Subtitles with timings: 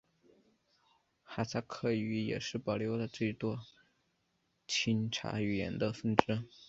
[1.21, 3.59] 哈萨克语也是保留了最多
[4.65, 6.43] 钦察语言的分支。